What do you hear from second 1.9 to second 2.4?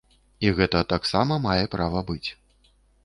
быць.